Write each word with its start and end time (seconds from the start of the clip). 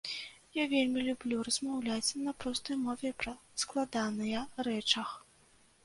Я 0.53 0.63
вельмі 0.71 1.03
люблю 1.09 1.37
размаўляць 1.49 2.15
на 2.29 2.35
простай 2.45 2.81
мове 2.87 3.09
пра 3.23 3.37
складаныя 3.65 4.39
рэчах. 4.71 5.19